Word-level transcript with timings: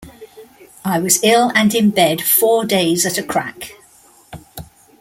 I 0.83 0.97
was 0.97 1.23
ill 1.23 1.51
and 1.53 1.75
in 1.75 1.91
bed 1.91 2.23
four 2.23 2.65
days 2.65 3.05
at 3.05 3.19
a 3.19 3.23
crack. 3.23 3.75